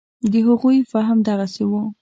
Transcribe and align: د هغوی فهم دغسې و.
د 0.31 0.33
هغوی 0.47 0.77
فهم 0.91 1.17
دغسې 1.29 1.63
و. 1.69 1.71